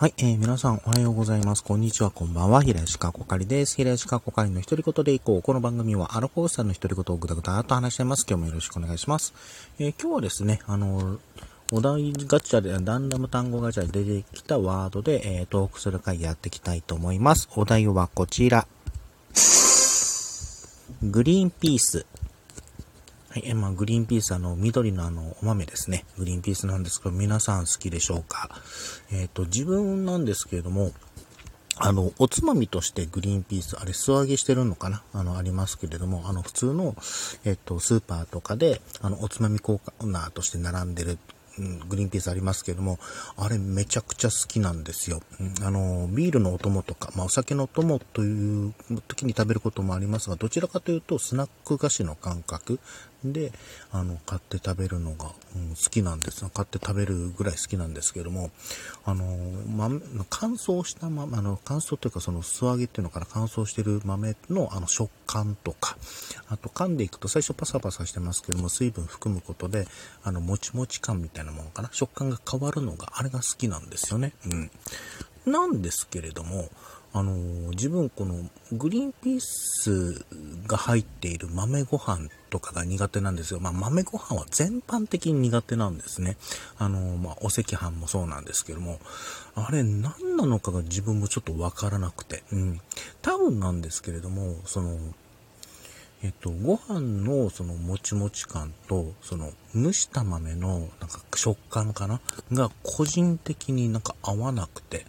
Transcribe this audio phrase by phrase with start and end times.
[0.00, 1.64] はい、えー、皆さんおはようございます。
[1.64, 2.62] こんにちは、こんばんは。
[2.62, 3.74] 平吉かこかりです。
[3.74, 5.42] 平吉かこかりの独り言でいこう。
[5.42, 8.24] この番組はアルフォーさんの独り言をぐだぐだと話しています。
[8.28, 9.34] 今日もよろしくお願いします。
[9.80, 11.18] えー、今日はですね、あの
[11.72, 17.48] お題ガチャで、ランダム単語ガチャで出てきたワードで、えー、トークする回やっていきたいと思います。
[17.56, 18.68] お題はこちら。
[21.02, 22.06] グリーンピース。
[23.30, 26.06] はい、えまあ、グリーンピース、あの、緑のあの、お豆ですね。
[26.16, 28.48] グリーンピースなんですけど、皆さん好きでしょうか？
[29.12, 30.92] えっ、ー、と、自分なんですけれども、
[31.76, 35.02] あの、おつまみとしてグリーンピース、あれ素揚げしてるのかな？
[35.12, 36.96] あの、ありますけれども、あの、普通の、
[37.44, 41.18] えっ、と、スーパーとかで、あの、おつまみコーナーとして並んでる
[41.58, 42.98] うん、グリーンピースありますけれども、
[43.36, 45.20] あれめちゃくちゃ好きなんですよ。
[45.40, 48.74] うん、あの、ビールのお供とか、まあ、お酒のお供という
[49.08, 52.78] 時に食べることもありますが、どちらかというとスナック菓子の感覚
[53.24, 53.52] で、
[53.90, 56.48] あの、買って食べるのが、うん、好きなんです。
[56.50, 58.50] 買って食べるぐらい好きなんですけども、
[59.04, 59.24] あの、
[59.76, 60.00] 豆、
[60.30, 65.96] 乾燥した豆、あの、乾燥というかその素揚げっていうのから乾燥してる豆のあの食感とか、
[66.48, 69.86] あと噛んでいくと最初パサパサしてますけども、水分含むことで、
[70.22, 74.32] あの、もちもち感みたいなものかな、食感が変わるのが、あれが好きなんですよね。
[74.46, 74.70] うん。
[75.46, 76.68] なんですけれども、
[77.12, 80.24] あのー、自分このグリーンピース
[80.66, 83.60] が入っている豆ご飯とかが苦手なんですよ。
[83.60, 86.36] まあ、豆ご飯は全般的に苦手なんですね。
[86.78, 88.98] あのー、まあ、お赤飯もそうなんですけども、
[89.54, 92.80] あれ何なのかが自分もちょっとわからなくて、うん。
[93.22, 94.98] 多分なんですけれども、その、
[96.20, 102.20] えっと、ご飯のそのもちもち感と、その蒸した豆のなんか食感かな？
[102.52, 105.06] が個人的になんか合わなくて、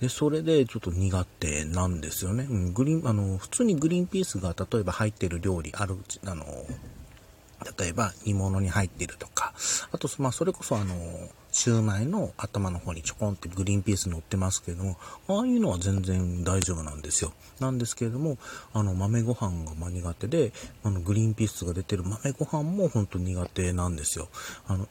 [0.00, 2.44] で、それでちょっと苦手なんですよね。
[2.50, 6.44] うん、グリーン、あの、普通にグリーンピースが例えば入ってる料理ある、あの、
[7.78, 9.54] 例えば煮物に入ってるとか、
[9.92, 10.94] あと、まあ、それこそあの、
[11.58, 17.32] シューマイの頭の方にちょこんってグリーンピース乗ってますけれども、ああいうのは全然大丈夫なんですよ。
[17.58, 18.38] なんですけれども、
[18.72, 20.52] あの、豆ご飯が苦手で、
[20.84, 24.28] あの、グリーンピースが出てる豆ご飯も本当苦手なんですよ。
[24.68, 24.86] あの、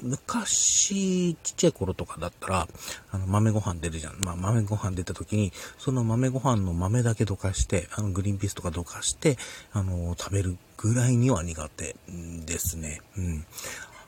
[0.00, 2.68] 昔、ちっちゃい頃とかだったら、
[3.10, 4.16] あの、豆ご飯出るじゃん。
[4.18, 9.38] まあ、豆ご飯出た時に、その豆ご飯の豆だけどかして、あの、グリーンピースとかどかして、
[9.72, 11.96] あの、食べるぐらいには苦手
[12.44, 13.00] ですね。
[13.16, 13.46] うん。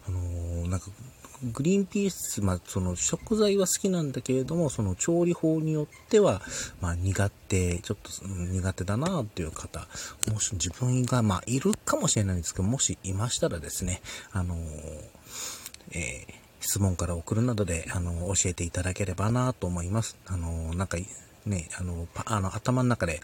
[0.08, 0.86] あのー、なんか、
[1.52, 6.42] グリーンピース、まあ、その食材は好きなんだけれども、その調理法によっては、
[6.80, 9.86] まあ、苦手、ちょっと苦手だなっていう方、
[10.32, 14.00] もし自分が、まあ、いるかもしれないんですけど、もしいましたらですね、
[14.32, 14.58] あのー、
[15.92, 20.16] えー、質問から送るなどで、あの、教えていただければなと思います。
[20.26, 20.98] あのなんか、
[21.47, 23.21] ね、あの、あの、頭の中で、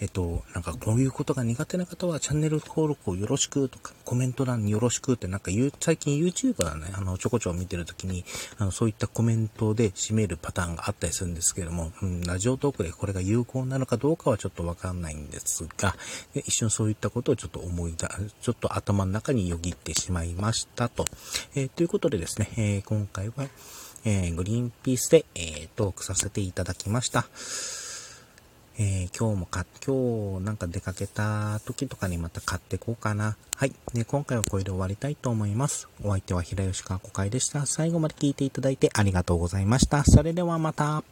[0.00, 8.24] えっと、なんかこういうことが苦手な方はチャンネル登録をよろしくとか、コメント欄によろしくってなんか言う、最近 YouTuber ね、あの、ちょこちょこ見てるときに、
[8.58, 15.96] あの、そういったコメントで締めるパターンがあったりするんですけども、うん、ラジオトークでこれが有効なのかどうかはちょっとわかんないんですが、
[16.34, 18.06] 一瞬そういったことをちょっと思い出、
[18.40, 21.04] ちょっと頭の中によぎってしまいましたと。
[21.54, 23.48] えー、ということでですね、えー、今回は、
[24.04, 27.26] えー、グリーンピースで、えー、トークさせていただきました。
[28.76, 33.36] えー、今日もか、今日なんか出かけた時とかにまた買ってこうかな。
[33.54, 33.72] はい。
[33.92, 35.88] で、今回はこれで終わりたいと思います。
[36.02, 37.66] お相手は平吉川子会でした。
[37.66, 40.02] 最後まで聞いていただいてありがとうございました。
[40.04, 41.04] それではまた。